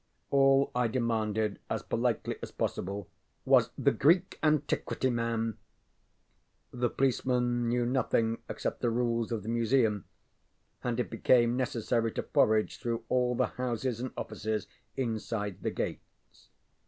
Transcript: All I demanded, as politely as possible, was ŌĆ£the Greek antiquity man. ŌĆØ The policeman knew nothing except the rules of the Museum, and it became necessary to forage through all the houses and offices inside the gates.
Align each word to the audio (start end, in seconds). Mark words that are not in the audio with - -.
All 0.31 0.71
I 0.73 0.87
demanded, 0.87 1.59
as 1.69 1.83
politely 1.83 2.35
as 2.41 2.49
possible, 2.51 3.07
was 3.45 3.69
ŌĆ£the 3.79 3.99
Greek 3.99 4.39
antiquity 4.41 5.11
man. 5.11 5.59
ŌĆØ 6.73 6.79
The 6.79 6.89
policeman 6.89 7.67
knew 7.67 7.85
nothing 7.85 8.39
except 8.49 8.81
the 8.81 8.89
rules 8.89 9.31
of 9.31 9.43
the 9.43 9.49
Museum, 9.49 10.05
and 10.83 10.99
it 10.99 11.11
became 11.11 11.55
necessary 11.55 12.11
to 12.13 12.23
forage 12.23 12.79
through 12.79 13.03
all 13.09 13.35
the 13.35 13.45
houses 13.61 13.99
and 13.99 14.11
offices 14.17 14.65
inside 14.97 15.61
the 15.61 15.69
gates. 15.69 16.47